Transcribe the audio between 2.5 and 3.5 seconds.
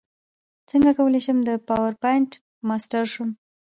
ماسټر شم